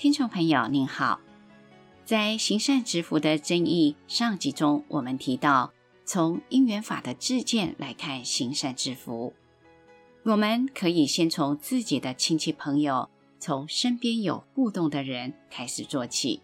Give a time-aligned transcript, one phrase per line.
[0.00, 1.20] 听众朋友您好，
[2.06, 5.74] 在行善积福的争议上集中，我们提到
[6.06, 9.34] 从因缘法的自见来看行善积福，
[10.22, 16.40] 我们可以先从自己的亲戚朋友，从身边有互动的人开始做起。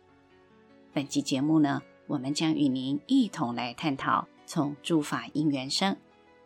[0.92, 5.96] 本期节目呢，我们将与您一同来探讨从诸法因缘生，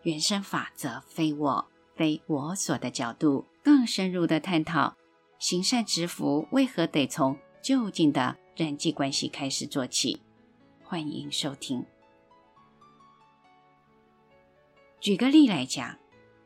[0.05, 1.67] 缘生法则非我
[1.97, 4.95] 非我所的角度，更深入的探讨。
[5.41, 10.21] 行善积福为何得从就近的人际关系开始做起？
[10.85, 11.87] 欢迎收听。
[15.01, 15.97] 举个例来讲，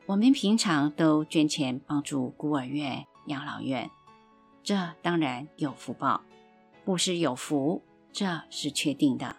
[0.05, 3.91] 我们平常都捐钱帮助孤儿院、养老院，
[4.63, 6.21] 这当然有福报，
[6.85, 7.83] 不是有福，
[8.13, 9.35] 这是确定的。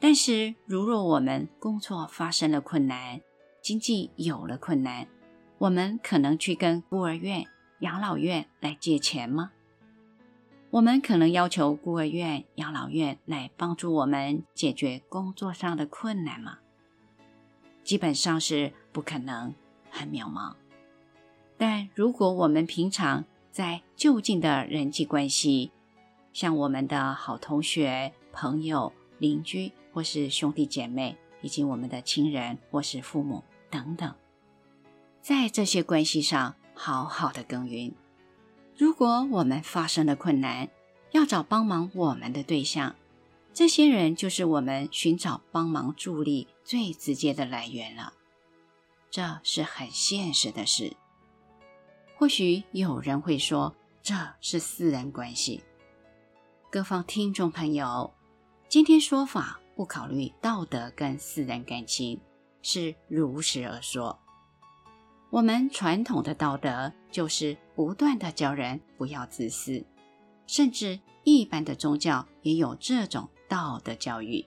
[0.00, 3.20] 但是，如若我们工作发生了困难，
[3.60, 5.06] 经济有了困难，
[5.58, 7.46] 我们可能去跟孤儿院。
[7.80, 9.52] 养老院来借钱吗？
[10.70, 16.58] 我们可能要求孤儿院、养老院来帮助我们解决工作上的困难吗？
[17.84, 19.54] 基本上是不可能，
[19.90, 20.54] 很渺茫。
[21.56, 25.70] 但如果我们平常在就近的人际关系，
[26.32, 34.14] 像我们的好同学、朋友、邻居，或是兄弟姐妹，以及我们的亲人或是父母等等，
[35.22, 36.56] 在这些关系上。
[36.78, 37.92] 好好的耕耘。
[38.76, 40.68] 如果我们发生了困难，
[41.10, 42.94] 要找帮忙我们的对象，
[43.52, 48.12] 这些人就是我们寻找帮忙助力最直接的来源了。
[49.10, 50.96] 这是很现实的事。
[52.16, 55.64] 或许有人会说，这是私人关系。
[56.70, 58.14] 各方听众朋友，
[58.68, 62.20] 今天说法不考虑道德跟私人感情，
[62.62, 64.16] 是如实而说。
[65.30, 69.84] 我们传统的道德就是不断的教人不要自私，
[70.46, 74.46] 甚至一般的宗教也有这种道德教育，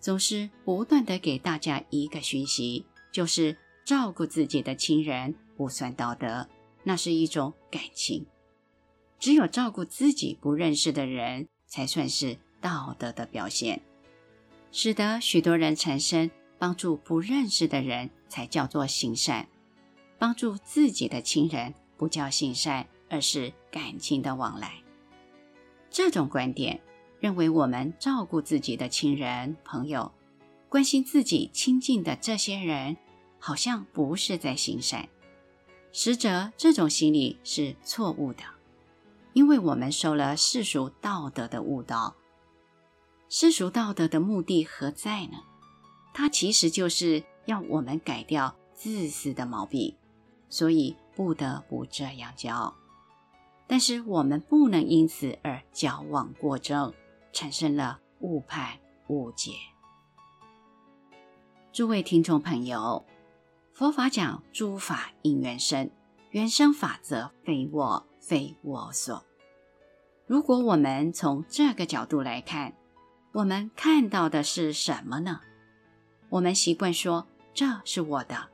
[0.00, 6.48] 总是不断的给大家一个讯息，就是照顾自己的亲人不算道德，
[6.82, 8.26] 那是一种感情，
[9.20, 13.80] 只有照顾自己不认识的人才算是道德的表现，
[14.72, 16.28] 使得许多人产生
[16.58, 19.46] 帮助不认识的人才叫做行善。
[20.18, 24.82] 帮助自己的亲人不叫行善，而是感情的往来。
[25.90, 26.80] 这种观点
[27.20, 30.12] 认为，我们照顾自己的亲人、朋友，
[30.68, 32.96] 关心自己亲近的这些人，
[33.38, 35.08] 好像不是在行善。
[35.92, 38.42] 实则这种心理是错误的，
[39.32, 42.16] 因为我们受了世俗道德的误导。
[43.28, 45.38] 世俗道德的目的何在呢？
[46.12, 49.94] 它其实就是要我们改掉自私的毛病。
[50.54, 52.72] 所以不得不这样教，
[53.66, 56.94] 但是我们不能因此而矫枉过正，
[57.32, 58.78] 产生了误判
[59.08, 59.50] 误解。
[61.72, 63.04] 诸位听众朋友，
[63.72, 65.90] 佛法讲诸法因缘生，
[66.30, 69.24] 缘生法则非我非我所。
[70.24, 72.74] 如果我们从这个角度来看，
[73.32, 75.40] 我们看到的是什么呢？
[76.28, 78.53] 我们习惯说这是我的。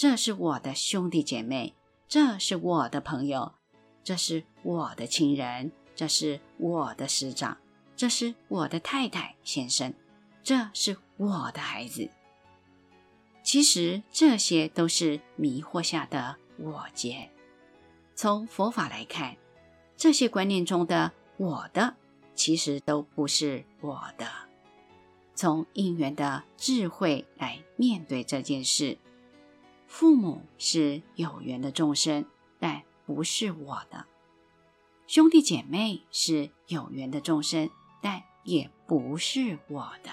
[0.00, 1.74] 这是我的兄弟姐妹，
[2.08, 3.52] 这是我的朋友，
[4.02, 7.58] 这是我的亲人，这是我的师长，
[7.94, 9.92] 这是我的太太先生，
[10.42, 12.08] 这是我的孩子。
[13.42, 17.28] 其实这些都是迷惑下的我结。
[18.14, 19.36] 从佛法来看，
[19.98, 21.94] 这些观念中的我的，
[22.34, 24.26] 其实都不是我的。
[25.34, 28.96] 从因缘的智慧来面对这件事。
[29.90, 32.24] 父母是有缘的众生，
[32.60, 34.04] 但不是我的；
[35.08, 37.68] 兄弟姐妹是有缘的众生，
[38.00, 40.10] 但也不是我的。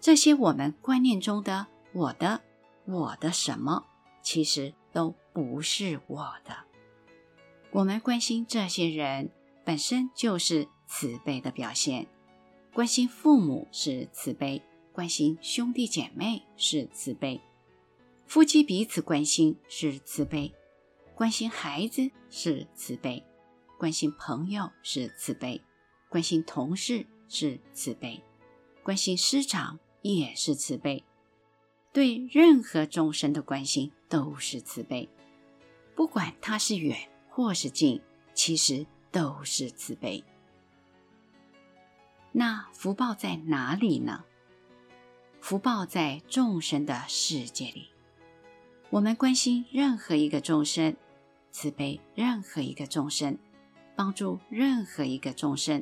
[0.00, 2.40] 这些我们观念中的“我的
[2.88, 3.84] ”“我的什么”，
[4.24, 6.56] 其实都不是我的。
[7.72, 9.30] 我们关心这些人，
[9.62, 12.06] 本身就是慈悲的表现；
[12.72, 14.62] 关心父母是慈悲，
[14.94, 17.42] 关心兄弟姐妹是慈悲。
[18.30, 20.54] 夫妻彼此关心是慈悲，
[21.16, 23.26] 关心孩子是慈悲，
[23.76, 25.60] 关心朋友是慈悲，
[26.08, 28.22] 关心同事是慈悲，
[28.84, 31.02] 关心师长也是慈悲。
[31.92, 35.08] 对任何众生的关心都是慈悲，
[35.96, 36.96] 不管他是远
[37.28, 38.00] 或是近，
[38.32, 40.22] 其实都是慈悲。
[42.30, 44.24] 那福报在哪里呢？
[45.40, 47.88] 福报在众生的世界里。
[48.90, 50.96] 我们关心任何一个众生，
[51.52, 53.38] 慈悲任何一个众生，
[53.94, 55.80] 帮助任何一个众生，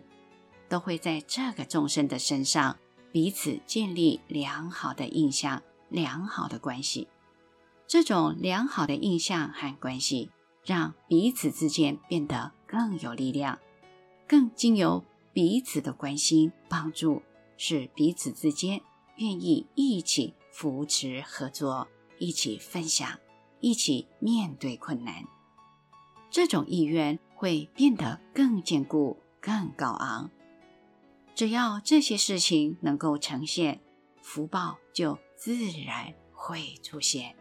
[0.69, 2.77] 都会在这个众生的身上
[3.11, 7.09] 彼此建立良好的印象、良好的关系。
[7.87, 10.31] 这种良好的印象和关系，
[10.63, 13.59] 让彼此之间变得更有力量，
[14.27, 15.03] 更经由
[15.33, 17.23] 彼此的关心帮助，
[17.57, 18.83] 使彼此之间
[19.17, 23.19] 愿意一起扶持合作，一起分享，
[23.61, 25.25] 一起面对困难。
[26.31, 30.31] 这种意愿会变得更坚固、更高昂。
[31.35, 33.81] 只要这些事情能够呈现，
[34.20, 35.55] 福报就自
[35.87, 37.37] 然会出现。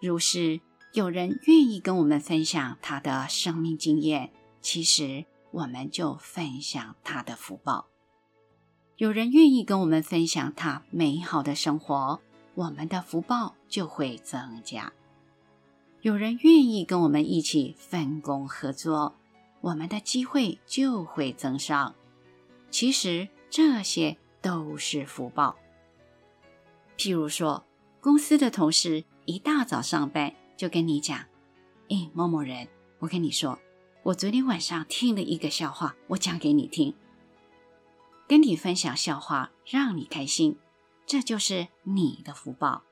[0.00, 0.60] 如是，
[0.92, 7.86] 有人愿意跟我们分享他的生命经验，其实我们就分享他的福报；
[8.96, 12.20] 有人愿意跟我们分享他美好的生活，
[12.58, 14.92] 我们的福报就会增加。
[16.00, 19.14] 有人愿意跟我们一起分工合作，
[19.60, 21.94] 我们的机会就会增上。
[22.68, 25.56] 其实这些都是福报。
[26.96, 27.64] 譬如说，
[28.00, 31.16] 公司的同事一大早上班就跟你讲
[31.90, 32.66] ：“诶，某某人，
[32.98, 33.56] 我跟你说，
[34.02, 36.92] 我昨天晚上听了一个笑话，我讲给你听。”
[38.26, 40.58] 跟你分享笑话，让你开心，
[41.08, 42.82] 这就是你的福报。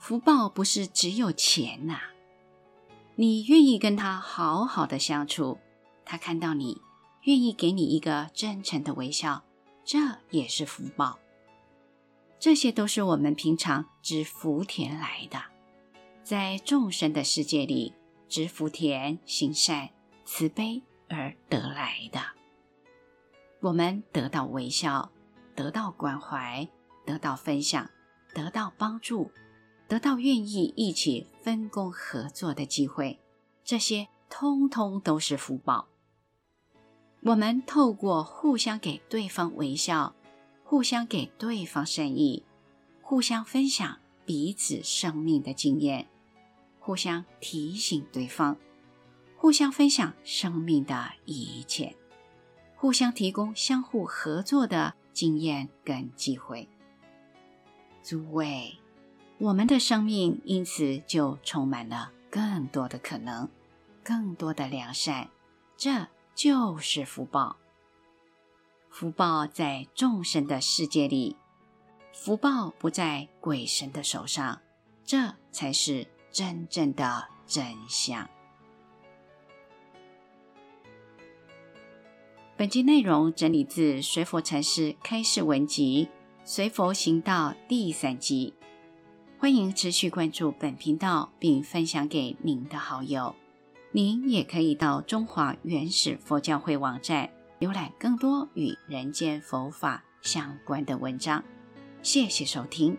[0.00, 2.00] 福报不是只有钱呐，
[3.16, 5.58] 你愿意跟他好好的相处，
[6.06, 6.80] 他看到你
[7.24, 9.44] 愿意给你一个真诚的微笑，
[9.84, 9.98] 这
[10.30, 11.18] 也是福报。
[12.38, 15.42] 这些都是我们平常植福田来的，
[16.24, 17.92] 在众生的世界里
[18.30, 19.90] 植福田、行善、
[20.24, 22.22] 慈悲而得来的。
[23.60, 25.12] 我们得到微笑，
[25.54, 26.66] 得到关怀，
[27.10, 27.90] 得到分享，
[28.32, 29.32] 得到帮助。
[29.88, 33.18] 得到愿意一起分工合作的机会，
[33.64, 35.88] 这些通通都是福报。
[37.22, 40.14] 我们透过互相给对方微笑，
[40.62, 42.44] 互相给对方善意，
[43.02, 46.06] 互相分享彼此生命的经验，
[46.78, 48.56] 互相提醒对方，
[49.36, 51.96] 互相分享生命的一切，
[52.76, 56.68] 互相提供相互合作的经验跟机会。
[58.02, 58.78] 诸位。
[59.38, 63.48] 我们的生命因此就充满了更多的可能，
[64.02, 65.30] 更多的良善，
[65.76, 67.56] 这就是福报。
[68.90, 71.36] 福报在众生的世界里，
[72.12, 74.60] 福报不在鬼神的手上，
[75.04, 78.28] 这才是真正的真相。
[82.56, 86.10] 本集内容整理自随佛禅师开示文集
[86.52, 88.52] 《随佛行道》第三集。
[89.38, 93.36] 欢迎持续关注本频道，并分享给您的好友。
[93.92, 97.30] 您也可以到中华原始佛教会网站
[97.60, 101.44] 浏览更多与人间佛法相关的文章。
[102.02, 102.98] 谢谢收听。